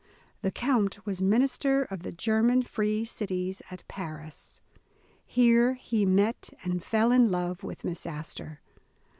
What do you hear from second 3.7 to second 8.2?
Paris. Here he met, and fell in love with Miss